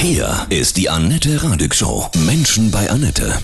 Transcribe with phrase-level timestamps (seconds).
[0.00, 2.06] Hier ist die Annette Radig Show.
[2.24, 3.34] Menschen bei Annette.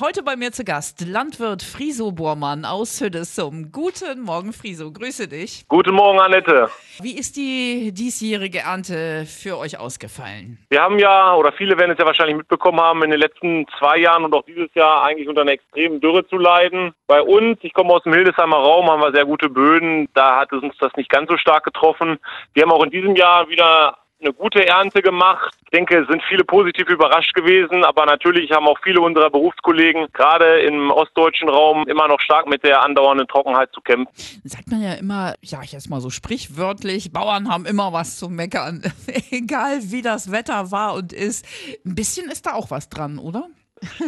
[0.00, 3.70] Heute bei mir zu Gast Landwirt Friso Bormann aus Hüddesum.
[3.70, 4.90] Guten Morgen, Friso.
[4.90, 5.64] Grüße dich.
[5.68, 6.68] Guten Morgen, Annette.
[7.00, 10.58] Wie ist die diesjährige Ernte für euch ausgefallen?
[10.68, 13.98] Wir haben ja, oder viele werden es ja wahrscheinlich mitbekommen haben, in den letzten zwei
[13.98, 16.92] Jahren und auch dieses Jahr eigentlich unter einer extremen Dürre zu leiden.
[17.06, 20.08] Bei uns, ich komme aus dem Hildesheimer Raum, haben wir sehr gute Böden.
[20.12, 22.18] Da hat uns das nicht ganz so stark getroffen.
[22.52, 25.54] Wir haben auch in diesem Jahr wieder eine gute Ernte gemacht.
[25.64, 30.06] Ich denke, es sind viele positiv überrascht gewesen, aber natürlich haben auch viele unserer Berufskollegen
[30.12, 34.08] gerade im ostdeutschen Raum immer noch stark mit der andauernden Trockenheit zu kämpfen.
[34.44, 38.28] Sagt man ja immer, ja, ich jetzt mal so sprichwörtlich, Bauern haben immer was zu
[38.28, 38.82] meckern,
[39.30, 41.46] egal wie das Wetter war und ist.
[41.84, 43.48] Ein bisschen ist da auch was dran, oder?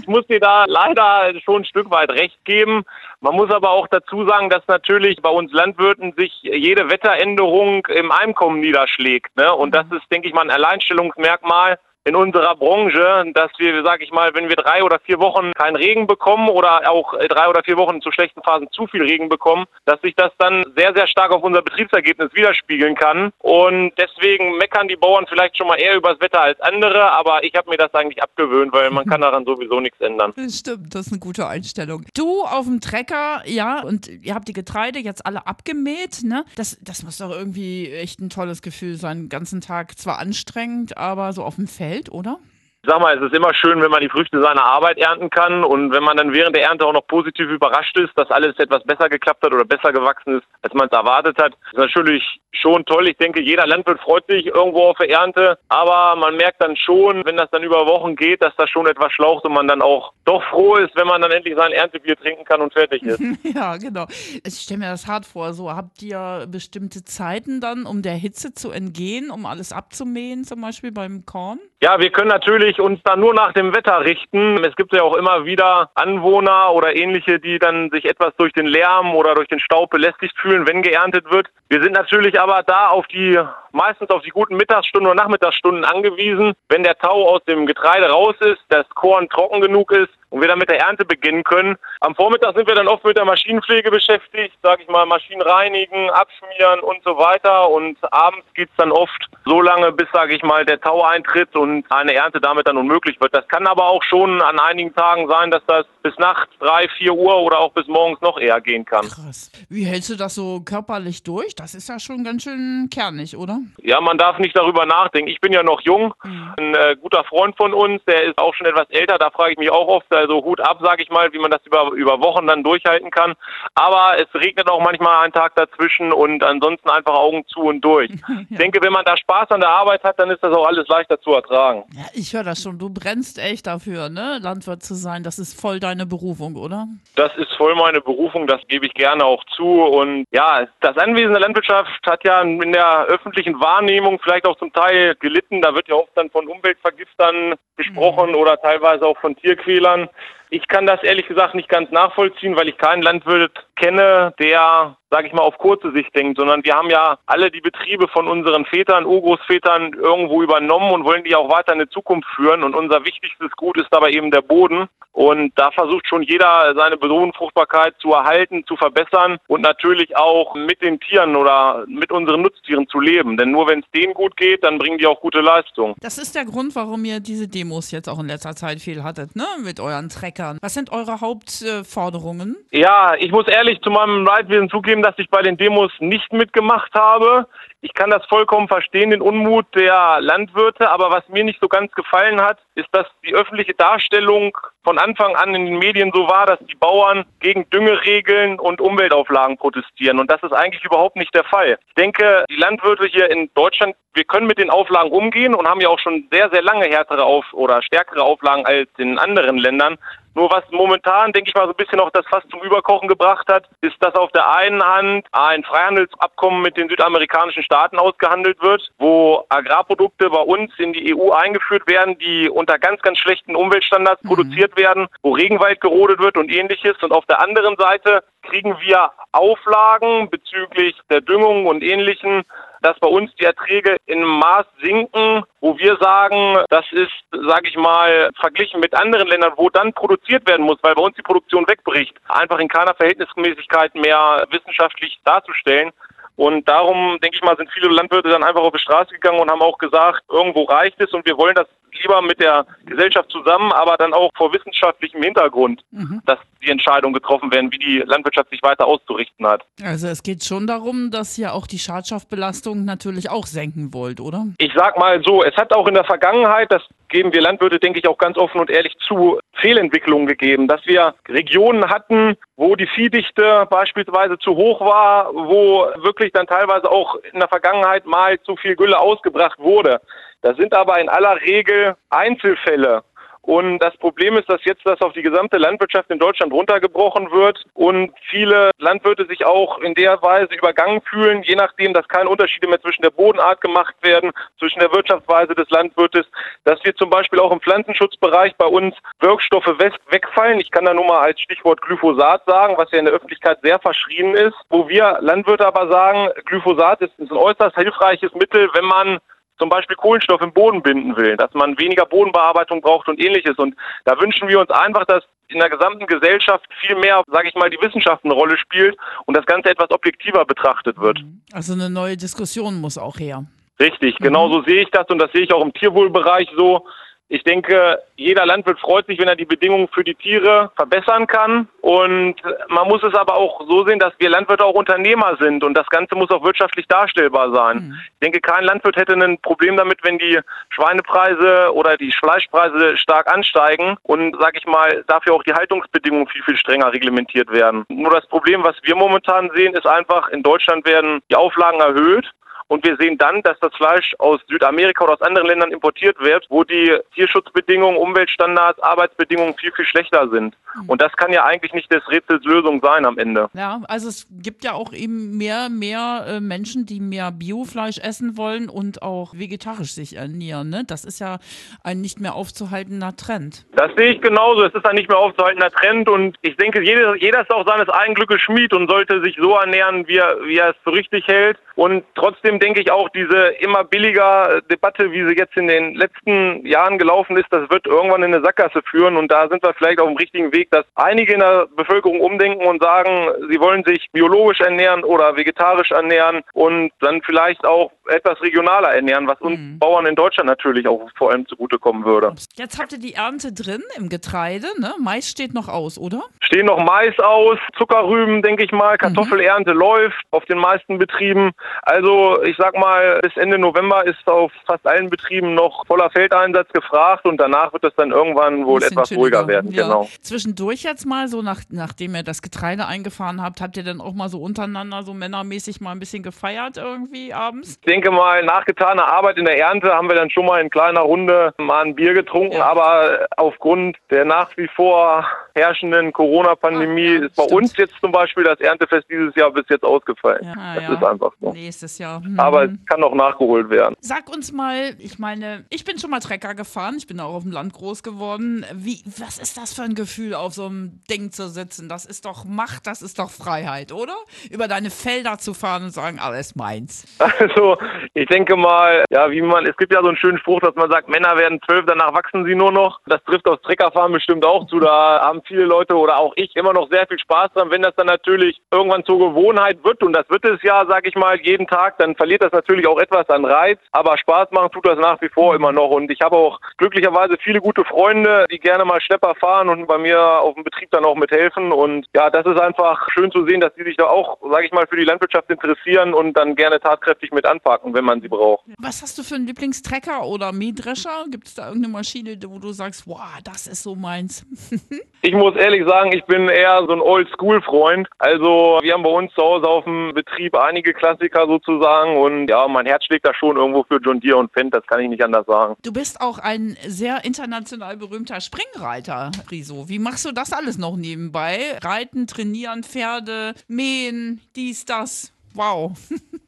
[0.00, 2.84] Ich muss dir da leider schon ein Stück weit recht geben.
[3.20, 8.12] Man muss aber auch dazu sagen, dass natürlich bei uns Landwirten sich jede Wetteränderung im
[8.12, 9.34] Einkommen niederschlägt.
[9.36, 9.52] Ne?
[9.54, 14.12] Und das ist, denke ich mal, ein Alleinstellungsmerkmal in unserer Branche, dass wir, sage ich
[14.12, 17.76] mal, wenn wir drei oder vier Wochen keinen Regen bekommen oder auch drei oder vier
[17.76, 21.32] Wochen zu schlechten Phasen zu viel Regen bekommen, dass sich das dann sehr, sehr stark
[21.32, 23.32] auf unser Betriebsergebnis widerspiegeln kann.
[23.40, 27.54] Und deswegen meckern die Bauern vielleicht schon mal eher übers Wetter als andere, aber ich
[27.56, 30.32] habe mir das eigentlich abgewöhnt, weil man kann daran sowieso nichts ändern.
[30.48, 32.04] Stimmt, das ist eine gute Einstellung.
[32.14, 36.44] Du auf dem Trecker, ja, und ihr habt die Getreide jetzt alle abgemäht, ne?
[36.54, 40.96] Das, das muss doch irgendwie echt ein tolles Gefühl sein, den ganzen Tag zwar anstrengend,
[40.96, 42.40] aber so auf dem Feld Geld, oder?
[42.86, 45.64] Ich sag mal, es ist immer schön, wenn man die Früchte seiner Arbeit ernten kann
[45.64, 48.84] und wenn man dann während der Ernte auch noch positiv überrascht ist, dass alles etwas
[48.84, 52.84] besser geklappt hat oder besser gewachsen ist, als man es erwartet hat, ist natürlich schon
[52.84, 53.08] toll.
[53.08, 57.24] Ich denke, jeder Landwirt freut sich irgendwo auf die Ernte, aber man merkt dann schon,
[57.24, 60.12] wenn das dann über Wochen geht, dass das schon etwas schlaucht und man dann auch
[60.24, 63.20] doch froh ist, wenn man dann endlich sein Erntebier trinken kann und fertig ist.
[63.54, 64.06] ja, genau.
[64.44, 65.52] Ich stelle mir das hart vor.
[65.52, 70.60] So, habt ihr bestimmte Zeiten dann, um der Hitze zu entgehen, um alles abzumähen, zum
[70.60, 71.58] Beispiel beim Korn?
[71.82, 74.64] Ja, wir können natürlich uns dann nur nach dem Wetter richten.
[74.64, 78.66] Es gibt ja auch immer wieder Anwohner oder ähnliche, die dann sich etwas durch den
[78.66, 81.48] Lärm oder durch den Staub belästigt fühlen, wenn geerntet wird.
[81.68, 83.38] Wir sind natürlich aber da auf die
[83.76, 88.34] meistens auf die guten Mittagsstunden oder Nachmittagsstunden angewiesen, wenn der Tau aus dem Getreide raus
[88.40, 91.76] ist, das Korn trocken genug ist und wir dann mit der Ernte beginnen können.
[92.00, 96.10] Am Vormittag sind wir dann oft mit der Maschinenpflege beschäftigt, sage ich mal, Maschinen reinigen,
[96.10, 97.70] abschmieren und so weiter.
[97.70, 101.84] Und abends geht's dann oft so lange, bis, sage ich mal, der Tau eintritt und
[101.90, 103.34] eine Ernte damit dann unmöglich wird.
[103.34, 107.14] Das kann aber auch schon an einigen Tagen sein, dass das bis nachts drei, vier
[107.14, 109.08] Uhr oder auch bis morgens noch eher gehen kann.
[109.08, 109.50] Krass.
[109.68, 111.54] Wie hältst du das so körperlich durch?
[111.54, 113.60] Das ist ja schon ganz schön kernig, oder?
[113.82, 115.30] Ja, man darf nicht darüber nachdenken.
[115.30, 116.14] Ich bin ja noch jung.
[116.24, 116.54] Mhm.
[116.58, 119.18] Ein äh, guter Freund von uns, der ist auch schon etwas älter.
[119.18, 121.64] Da frage ich mich auch oft, also Hut ab, sage ich mal, wie man das
[121.64, 123.34] über, über Wochen dann durchhalten kann.
[123.74, 128.10] Aber es regnet auch manchmal einen Tag dazwischen und ansonsten einfach Augen zu und durch.
[128.28, 128.40] ja.
[128.50, 130.88] Ich denke, wenn man da Spaß an der Arbeit hat, dann ist das auch alles
[130.88, 131.84] leichter zu ertragen.
[131.92, 132.78] Ja, ich höre das schon.
[132.78, 134.38] Du brennst echt dafür, ne?
[134.40, 135.22] Landwirt zu sein.
[135.22, 136.86] Das ist voll deine Berufung, oder?
[137.14, 138.46] Das ist voll meine Berufung.
[138.46, 139.82] Das gebe ich gerne auch zu.
[139.82, 144.72] Und ja, das Anwesen der Landwirtschaft hat ja in der öffentlichen Wahrnehmung vielleicht auch zum
[144.72, 145.60] Teil gelitten.
[145.60, 148.36] Da wird ja oft dann von Umweltvergiftern gesprochen mhm.
[148.36, 150.08] oder teilweise auch von Tierquälern.
[150.50, 155.26] Ich kann das ehrlich gesagt nicht ganz nachvollziehen, weil ich keinen Landwirt kenne, der, sage
[155.26, 158.64] ich mal, auf kurze Sicht denkt, sondern wir haben ja alle die Betriebe von unseren
[158.66, 162.62] Vätern, Urgroßvätern irgendwo übernommen und wollen die auch weiter in die Zukunft führen.
[162.62, 164.88] Und unser wichtigstes Gut ist dabei eben der Boden.
[165.12, 170.82] Und da versucht schon jeder seine Bodenfruchtbarkeit zu erhalten, zu verbessern und natürlich auch mit
[170.82, 173.38] den Tieren oder mit unseren Nutztieren zu leben.
[173.38, 175.94] Denn nur wenn es denen gut geht, dann bringen die auch gute Leistung.
[176.00, 179.34] Das ist der Grund, warum ihr diese Demos jetzt auch in letzter Zeit viel hattet,
[179.36, 179.46] ne?
[179.64, 180.58] Mit euren Treckern.
[180.60, 182.56] Was sind eure Hauptforderungen?
[182.70, 186.92] ja, ich muss ehrlich zu meinem Leidwesen zugeben, dass ich bei den Demos nicht mitgemacht
[186.94, 187.46] habe.
[187.80, 191.92] Ich kann das vollkommen verstehen, den Unmut der Landwirte, aber was mir nicht so ganz
[191.92, 196.46] gefallen hat, ist, dass die öffentliche Darstellung von Anfang an in den Medien so war,
[196.46, 200.18] dass die Bauern gegen Düngeregeln und Umweltauflagen protestieren.
[200.18, 201.78] Und das ist eigentlich überhaupt nicht der Fall.
[201.86, 205.80] Ich denke, die Landwirte hier in Deutschland, wir können mit den Auflagen umgehen und haben
[205.80, 209.98] ja auch schon sehr, sehr lange härtere auf oder stärkere Auflagen als in anderen Ländern.
[210.36, 213.48] Nur was momentan, denke ich mal, so ein bisschen auch das Fass zum Überkochen gebracht
[213.48, 218.86] hat, ist, dass auf der einen Hand ein Freihandelsabkommen mit den südamerikanischen Staaten ausgehandelt wird,
[218.98, 224.22] wo Agrarprodukte bei uns in die EU eingeführt werden, die unter ganz, ganz schlechten Umweltstandards
[224.24, 224.28] mhm.
[224.28, 227.02] produziert werden, wo Regenwald gerodet wird und ähnliches.
[227.02, 232.44] Und auf der anderen Seite kriegen wir Auflagen bezüglich der Düngung und ähnlichen,
[232.82, 237.76] dass bei uns die Erträge in Maß sinken, wo wir sagen, das ist, sage ich
[237.76, 241.66] mal, verglichen mit anderen Ländern, wo dann produziert werden muss, weil bei uns die Produktion
[241.68, 245.92] wegbricht, einfach in keiner Verhältnismäßigkeit mehr wissenschaftlich darzustellen.
[246.36, 249.50] Und darum, denke ich mal, sind viele Landwirte dann einfach auf die Straße gegangen und
[249.50, 251.66] haben auch gesagt, irgendwo reicht es und wir wollen das
[252.02, 256.20] lieber mit der Gesellschaft zusammen, aber dann auch vor wissenschaftlichem Hintergrund, mhm.
[256.26, 259.64] dass die Entscheidungen getroffen werden, wie die Landwirtschaft sich weiter auszurichten hat.
[259.82, 264.46] Also es geht schon darum, dass ihr auch die Schadstoffbelastung natürlich auch senken wollt, oder?
[264.58, 266.82] Ich sag mal so, es hat auch in der Vergangenheit, das
[267.16, 271.14] geben wir Landwirte, denke ich, auch ganz offen und ehrlich zu, Fehlentwicklungen gegeben, dass wir
[271.28, 277.40] Regionen hatten, wo die Viehdichte beispielsweise zu hoch war, wo wirklich dann teilweise auch in
[277.40, 280.02] der Vergangenheit mal zu viel Gülle ausgebracht wurde.
[280.42, 283.02] Das sind aber in aller Regel Einzelfälle.
[283.46, 287.64] Und das Problem ist, dass jetzt das auf die gesamte Landwirtschaft in Deutschland runtergebrochen wird
[287.74, 292.66] und viele Landwirte sich auch in der Weise übergangen fühlen, je nachdem, dass keine Unterschiede
[292.66, 296.26] mehr zwischen der Bodenart gemacht werden, zwischen der Wirtschaftsweise des Landwirtes,
[296.64, 300.58] dass wir zum Beispiel auch im Pflanzenschutzbereich bei uns Wirkstoffe wegfallen.
[300.58, 303.78] Ich kann da nur mal als Stichwort Glyphosat sagen, was ja in der Öffentlichkeit sehr
[303.78, 309.20] verschrien ist, wo wir Landwirte aber sagen, Glyphosat ist ein äußerst hilfreiches Mittel, wenn man
[309.58, 313.56] zum Beispiel Kohlenstoff im Boden binden will, dass man weniger Bodenbearbeitung braucht und ähnliches.
[313.58, 313.74] Und
[314.04, 317.70] da wünschen wir uns einfach, dass in der gesamten Gesellschaft viel mehr, sage ich mal,
[317.70, 321.20] die Wissenschaft eine Rolle spielt und das Ganze etwas objektiver betrachtet wird.
[321.22, 321.40] Mhm.
[321.52, 323.44] Also eine neue Diskussion muss auch her.
[323.78, 326.86] Richtig, genau so sehe ich das und das sehe ich auch im Tierwohlbereich so.
[327.28, 331.68] Ich denke, jeder Landwirt freut sich, wenn er die Bedingungen für die Tiere verbessern kann.
[331.80, 332.36] Und
[332.68, 335.86] man muss es aber auch so sehen, dass wir Landwirte auch Unternehmer sind und das
[335.88, 337.88] Ganze muss auch wirtschaftlich darstellbar sein.
[337.88, 337.98] Mhm.
[338.12, 340.38] Ich denke, kein Landwirt hätte ein Problem damit, wenn die
[340.70, 346.44] Schweinepreise oder die Fleischpreise stark ansteigen und, sag ich mal, dafür auch die Haltungsbedingungen viel,
[346.44, 347.84] viel strenger reglementiert werden.
[347.88, 352.30] Nur das Problem, was wir momentan sehen, ist einfach, in Deutschland werden die Auflagen erhöht.
[352.68, 356.46] Und wir sehen dann, dass das Fleisch aus Südamerika oder aus anderen Ländern importiert wird,
[356.48, 360.56] wo die Tierschutzbedingungen, Umweltstandards, Arbeitsbedingungen viel, viel schlechter sind.
[360.74, 360.88] Mhm.
[360.88, 363.48] Und das kann ja eigentlich nicht des Rätsels Lösung sein am Ende.
[363.54, 368.36] Ja, also es gibt ja auch eben mehr, mehr äh, Menschen, die mehr Biofleisch essen
[368.36, 370.68] wollen und auch vegetarisch sich ernähren.
[370.68, 370.82] Ne?
[370.86, 371.38] Das ist ja
[371.84, 373.64] ein nicht mehr aufzuhaltender Trend.
[373.76, 374.64] Das sehe ich genauso.
[374.64, 377.88] Es ist ein nicht mehr aufzuhaltender Trend und ich denke, jeder, jeder ist auch seines
[377.88, 381.26] eigenen Glückes Schmied und sollte sich so ernähren, wie er, wie er es für richtig
[381.28, 381.58] hält.
[381.76, 386.66] Und trotzdem denke ich auch, diese immer billiger Debatte, wie sie jetzt in den letzten
[386.66, 389.16] Jahren gelaufen ist, das wird irgendwann in eine Sackgasse führen.
[389.16, 392.66] Und da sind wir vielleicht auf dem richtigen Weg, dass einige in der Bevölkerung umdenken
[392.66, 398.40] und sagen, sie wollen sich biologisch ernähren oder vegetarisch ernähren und dann vielleicht auch etwas
[398.40, 399.78] regionaler ernähren, was uns mhm.
[399.78, 402.34] Bauern in Deutschland natürlich auch vor allem zugutekommen würde.
[402.54, 404.94] Jetzt habt ihr die Ernte drin im Getreide, ne?
[405.02, 406.24] Mais steht noch aus, oder?
[406.40, 409.80] Stehen noch Mais aus, Zuckerrüben, denke ich mal, Kartoffelernte mhm.
[409.80, 411.52] läuft auf den meisten Betrieben.
[411.82, 416.68] Also ich sag mal, bis Ende November ist auf fast allen Betrieben noch voller Feldeinsatz
[416.72, 419.72] gefragt und danach wird es dann irgendwann wohl etwas ruhiger werden.
[419.72, 419.84] Ja.
[419.84, 420.08] Genau.
[420.20, 424.14] Zwischendurch jetzt mal so, nach, nachdem ihr das Getreide eingefahren habt, habt ihr dann auch
[424.14, 427.78] mal so untereinander so männermäßig mal ein bisschen gefeiert irgendwie abends?
[427.80, 430.70] Ich denke mal, nach getaner Arbeit in der Ernte haben wir dann schon mal in
[430.70, 432.66] kleiner Runde mal ein Bier getrunken, ja.
[432.66, 437.62] aber aufgrund der nach wie vor herrschenden Corona-Pandemie ja, ist bei stimmt.
[437.62, 440.44] uns jetzt zum Beispiel das Erntefest dieses Jahr bis jetzt ausgefallen.
[440.44, 441.52] Ja, das ist einfach so.
[441.52, 442.22] Nächstes Jahr.
[442.22, 442.35] Hm.
[442.38, 443.94] Aber es kann noch nachgeholt werden.
[444.00, 447.42] Sag uns mal, ich meine, ich bin schon mal Trecker gefahren, ich bin auch auf
[447.42, 448.64] dem Land groß geworden.
[448.74, 451.88] Wie, was ist das für ein Gefühl, auf so einem Ding zu sitzen?
[451.88, 454.14] Das ist doch Macht, das ist doch Freiheit, oder?
[454.50, 457.06] Über deine Felder zu fahren und sagen, alles meins.
[457.38, 457.76] Also,
[458.14, 460.90] ich denke mal, ja, wie man, es gibt ja so einen schönen Spruch, dass man
[460.90, 463.00] sagt, Männer werden zwölf, danach wachsen sie nur noch.
[463.06, 464.80] Das trifft aufs Treckerfahren bestimmt auch zu.
[464.80, 467.70] Da haben viele Leute oder auch ich immer noch sehr viel Spaß dran.
[467.70, 471.14] Wenn das dann natürlich irgendwann zur Gewohnheit wird, und das wird es ja, sag ich
[471.14, 473.78] mal, jeden Tag, dann verliert das natürlich auch etwas an Reiz.
[473.92, 475.90] Aber Spaß machen tut das nach wie vor immer noch.
[475.90, 479.96] Und ich habe auch glücklicherweise viele gute Freunde, die gerne mal Schlepper fahren und bei
[479.96, 481.70] mir auf dem Betrieb dann auch mithelfen.
[481.70, 484.72] Und ja, das ist einfach schön zu sehen, dass die sich da auch, sag ich
[484.72, 488.64] mal, für die Landwirtschaft interessieren und dann gerne tatkräftig mit anpacken, wenn man sie braucht.
[488.78, 491.26] Was hast du für einen Lieblingstrecker oder Mähdrescher?
[491.30, 494.44] Gibt es da irgendeine Maschine, wo du sagst, wow, das ist so meins?
[495.22, 498.08] ich muss ehrlich sagen, ich bin eher so ein Oldschool-Freund.
[498.18, 502.66] Also wir haben bei uns zu Hause auf dem Betrieb einige Klassiker sozusagen und ja,
[502.68, 505.22] mein Herz schlägt da schon irgendwo für John Deere und Fendt, das kann ich nicht
[505.22, 505.76] anders sagen.
[505.82, 509.88] Du bist auch ein sehr international berühmter Springreiter, Riso.
[509.88, 511.78] Wie machst du das alles noch nebenbei?
[511.82, 515.32] Reiten, trainieren, Pferde, mähen, dies, das.
[515.54, 515.92] Wow.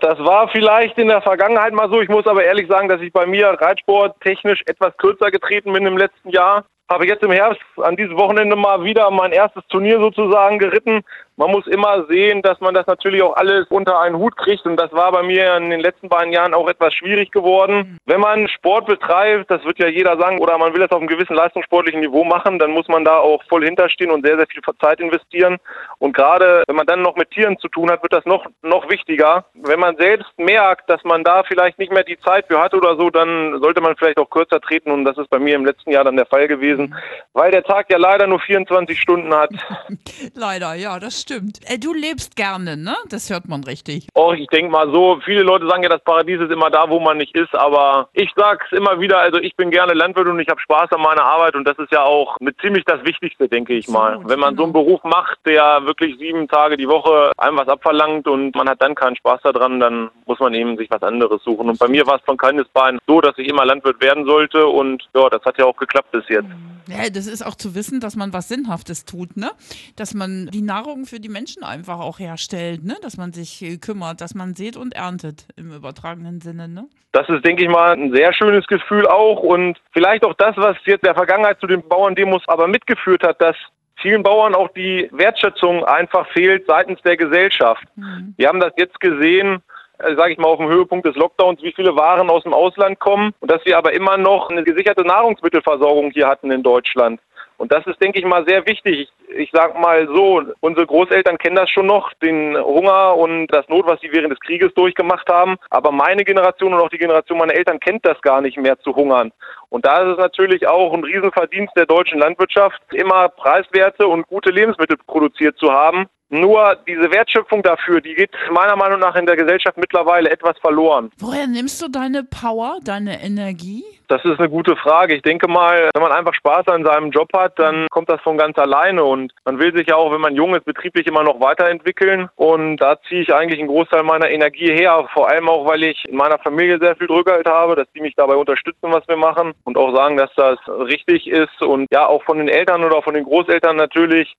[0.00, 2.00] Das war vielleicht in der Vergangenheit mal so.
[2.00, 5.86] Ich muss aber ehrlich sagen, dass ich bei mir Reitsport technisch etwas kürzer getreten bin
[5.86, 6.64] im letzten Jahr.
[6.88, 11.02] Habe jetzt im Herbst an diesem Wochenende mal wieder mein erstes Turnier sozusagen geritten.
[11.38, 14.76] Man muss immer sehen, dass man das natürlich auch alles unter einen Hut kriegt und
[14.76, 17.96] das war bei mir in den letzten beiden Jahren auch etwas schwierig geworden.
[18.06, 21.06] Wenn man Sport betreibt, das wird ja jeder sagen, oder man will das auf einem
[21.06, 24.60] gewissen leistungssportlichen Niveau machen, dann muss man da auch voll hinterstehen und sehr, sehr viel
[24.80, 25.58] Zeit investieren.
[25.98, 28.90] Und gerade wenn man dann noch mit Tieren zu tun hat, wird das noch, noch
[28.90, 29.44] wichtiger.
[29.54, 32.96] Wenn man selbst merkt, dass man da vielleicht nicht mehr die Zeit für hat oder
[32.96, 35.92] so, dann sollte man vielleicht auch kürzer treten und das ist bei mir im letzten
[35.92, 36.96] Jahr dann der Fall gewesen,
[37.32, 39.50] weil der Tag ja leider nur 24 Stunden hat.
[40.34, 41.27] leider, ja, das stimmt.
[41.30, 42.96] Äh, du lebst gerne, ne?
[43.08, 44.08] Das hört man richtig.
[44.14, 47.00] Och, ich denke mal so, viele Leute sagen ja, das Paradies ist immer da, wo
[47.00, 50.48] man nicht ist, aber ich sag's immer wieder, also ich bin gerne Landwirt und ich
[50.48, 53.74] habe Spaß an meiner Arbeit und das ist ja auch mit ziemlich das Wichtigste, denke
[53.74, 54.14] ich mal.
[54.14, 54.60] Absolut, Wenn man genau.
[54.60, 58.68] so einen Beruf macht, der wirklich sieben Tage die Woche einem was abverlangt und man
[58.68, 61.68] hat dann keinen Spaß daran, dann muss man eben sich was anderes suchen.
[61.68, 65.08] Und bei mir war es von Kindesbein so, dass ich immer Landwirt werden sollte und
[65.14, 66.48] ja, das hat ja auch geklappt bis jetzt.
[66.88, 69.50] Ja, das ist auch zu wissen, dass man was Sinnhaftes tut, ne?
[69.96, 72.96] Dass man die Nahrung für die Menschen einfach auch herstellt, ne?
[73.02, 76.86] Dass man sich äh, kümmert, dass man sät und erntet im übertragenen Sinne, ne?
[77.12, 80.76] Das ist, denke ich mal, ein sehr schönes Gefühl auch und vielleicht auch das, was
[80.84, 83.56] jetzt der Vergangenheit zu den Bauerndemos aber mitgeführt hat, dass
[84.00, 87.84] vielen Bauern auch die Wertschätzung einfach fehlt seitens der Gesellschaft.
[87.96, 88.34] Mhm.
[88.36, 89.62] Wir haben das jetzt gesehen,
[89.98, 92.98] äh, sage ich mal, auf dem Höhepunkt des Lockdowns, wie viele Waren aus dem Ausland
[92.98, 97.20] kommen und dass wir aber immer noch eine gesicherte Nahrungsmittelversorgung hier hatten in Deutschland.
[97.58, 99.10] Und das ist, denke ich mal, sehr wichtig.
[99.28, 103.68] Ich, ich sage mal so, unsere Großeltern kennen das schon noch, den Hunger und das
[103.68, 105.56] Not, was sie während des Krieges durchgemacht haben.
[105.70, 108.94] Aber meine Generation und auch die Generation meiner Eltern kennt das gar nicht mehr zu
[108.94, 109.32] hungern.
[109.70, 114.50] Und da ist es natürlich auch ein Riesenverdienst der deutschen Landwirtschaft, immer preiswerte und gute
[114.50, 116.06] Lebensmittel produziert zu haben.
[116.30, 121.10] Nur diese Wertschöpfung dafür, die geht meiner Meinung nach in der Gesellschaft mittlerweile etwas verloren.
[121.18, 123.82] Woher nimmst du deine Power, deine Energie?
[124.08, 125.14] Das ist eine gute Frage.
[125.14, 128.36] Ich denke mal, wenn man einfach Spaß an seinem Job hat, dann kommt das von
[128.36, 131.40] ganz alleine und man will sich ja auch, wenn man jung ist, betrieblich immer noch
[131.40, 135.82] weiterentwickeln und da ziehe ich eigentlich einen Großteil meiner Energie her, vor allem auch, weil
[135.82, 139.16] ich in meiner Familie sehr viel Rückhalt habe, dass die mich dabei unterstützen, was wir
[139.16, 143.02] machen und auch sagen, dass das richtig ist und ja, auch von den Eltern oder
[143.02, 144.34] von den Großeltern natürlich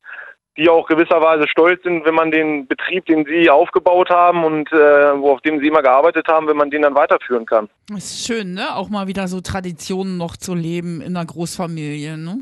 [0.59, 5.11] die auch gewisserweise stolz sind, wenn man den Betrieb, den sie aufgebaut haben und äh,
[5.11, 7.69] auf dem sie immer gearbeitet haben, wenn man den dann weiterführen kann.
[7.95, 8.75] Ist schön, ne?
[8.75, 12.39] Auch mal wieder so Traditionen noch zu leben in einer Großfamilie, ne?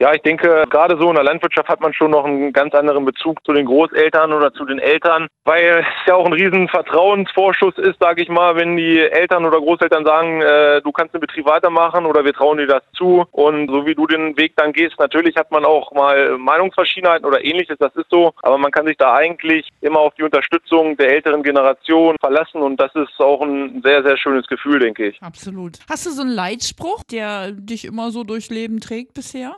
[0.00, 3.04] Ja, ich denke, gerade so in der Landwirtschaft hat man schon noch einen ganz anderen
[3.04, 7.78] Bezug zu den Großeltern oder zu den Eltern, weil es ja auch ein riesen Vertrauensvorschuss
[7.78, 11.46] ist, sage ich mal, wenn die Eltern oder Großeltern sagen, äh, du kannst den Betrieb
[11.46, 14.98] weitermachen oder wir trauen dir das zu und so wie du den Weg dann gehst,
[14.98, 18.96] natürlich hat man auch mal Meinungsverschiedenheiten oder ähnliches, das ist so, aber man kann sich
[18.96, 23.80] da eigentlich immer auf die Unterstützung der älteren Generation verlassen und das ist auch ein
[23.84, 25.22] sehr, sehr schönes Gefühl, denke ich.
[25.22, 25.78] Absolut.
[25.88, 29.56] Hast du so einen Leitspruch, der dich immer so durchs Leben trägt bisher?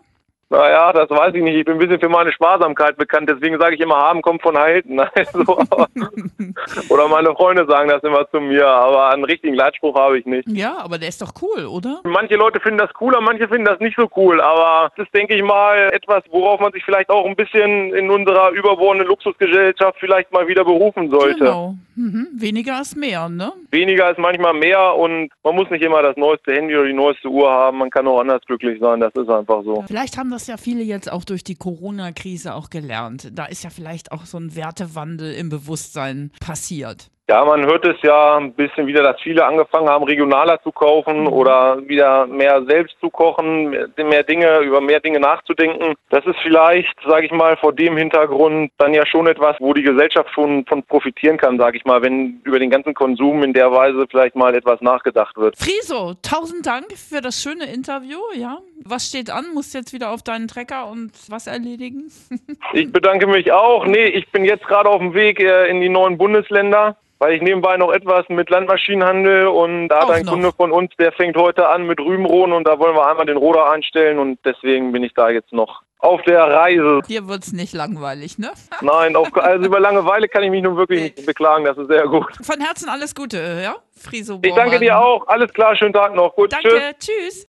[0.49, 1.57] Naja, das weiß ich nicht.
[1.57, 3.29] Ich bin ein bisschen für meine Sparsamkeit bekannt.
[3.29, 5.01] Deswegen sage ich immer, haben kommt von halten.
[5.17, 5.59] Also,
[6.89, 8.67] oder meine Freunde sagen das immer zu mir.
[8.67, 10.47] Aber einen richtigen Leitspruch habe ich nicht.
[10.49, 12.01] Ja, aber der ist doch cool, oder?
[12.05, 14.41] Manche Leute finden das cooler, manche finden das nicht so cool.
[14.41, 18.11] Aber das ist, denke ich mal, etwas, worauf man sich vielleicht auch ein bisschen in
[18.11, 21.39] unserer überbordenden Luxusgesellschaft vielleicht mal wieder berufen sollte.
[21.39, 21.75] Genau.
[21.97, 22.29] Mhm.
[22.35, 23.53] Weniger ist mehr, ne?
[23.71, 27.29] Weniger ist manchmal mehr und man muss nicht immer das neueste Handy oder die neueste
[27.29, 27.79] Uhr haben.
[27.79, 29.01] Man kann auch anders glücklich sein.
[29.01, 29.83] Das ist einfach so.
[29.87, 33.31] Vielleicht haben das ja viele jetzt auch durch die Corona-Krise auch gelernt.
[33.33, 37.11] Da ist ja vielleicht auch so ein Wertewandel im Bewusstsein passiert.
[37.29, 41.23] Ja, man hört es ja ein bisschen wieder, dass viele angefangen haben, regionaler zu kaufen
[41.23, 41.33] mhm.
[41.33, 45.95] oder wieder mehr selbst zu kochen, mehr Dinge, über mehr Dinge nachzudenken.
[46.11, 49.83] Das ist vielleicht, sage ich mal, vor dem Hintergrund dann ja schon etwas, wo die
[49.83, 53.73] Gesellschaft schon von profitieren kann, sage ich mal, wenn über den ganzen Konsum in der
[53.73, 55.57] Weise vielleicht mal etwas nachgedacht wird.
[55.59, 58.59] Friso, tausend Dank für das schöne Interview, ja.
[58.85, 59.47] Was steht an?
[59.53, 62.05] Musst jetzt wieder auf deinen Trecker und was erledigen?
[62.73, 63.85] ich bedanke mich auch.
[63.85, 67.43] Nee, ich bin jetzt gerade auf dem Weg äh, in die neuen Bundesländer weil ich
[67.43, 70.33] nebenbei noch etwas mit Landmaschinen handle und da hat ein noch.
[70.33, 73.37] Kunde von uns, der fängt heute an mit Rübenrohren und da wollen wir einmal den
[73.37, 77.01] Roder einstellen und deswegen bin ich da jetzt noch auf der Reise.
[77.09, 78.51] Dir wird es nicht langweilig, ne?
[78.81, 82.07] Nein, auf, also über Langeweile kann ich mich nun wirklich nicht beklagen, das ist sehr
[82.07, 82.27] gut.
[82.43, 83.77] Von Herzen alles Gute, ja?
[83.99, 86.35] Friso Ich danke dir auch, alles klar, schönen Tag noch.
[86.35, 87.17] Gut, Danke, tschüss.
[87.17, 87.45] tschüss.